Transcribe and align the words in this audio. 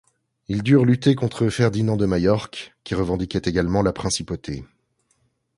Ils 0.47 0.63
durent 0.63 0.83
lutter 0.83 1.13
contre 1.13 1.49
Ferdinand 1.49 1.95
de 1.95 2.07
Majorque, 2.07 2.73
qui 2.83 2.95
revendiquait 2.95 3.43
également 3.45 3.83
la 3.83 3.93
principauté. 3.93 4.65